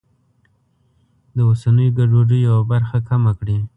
د 1.35 1.37
اوسنیو 1.49 1.95
ګډوډیو 1.97 2.45
یوه 2.49 2.63
برخه 2.71 2.97
کمه 3.09 3.31
کړي. 3.39 3.57